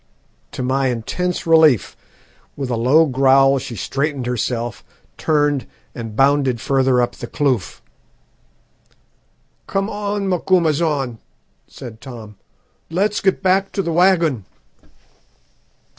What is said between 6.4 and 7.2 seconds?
further up